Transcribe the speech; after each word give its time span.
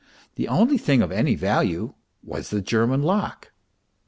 The 0.33 0.47
only 0.47 0.79
thing 0.79 1.03
of 1.03 1.11
any 1.11 1.35
value 1.35 1.93
was 2.23 2.49
the 2.49 2.59
German 2.59 3.03
lock. 3.03 3.51